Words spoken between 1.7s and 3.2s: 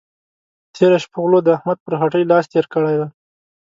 پر هټۍ لاس تېر کړی دی.